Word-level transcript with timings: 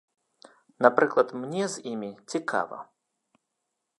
Напрыклад, 0.85 1.29
мне 1.43 1.63
з 1.75 1.85
імі 1.93 2.11
цікава. 2.35 2.77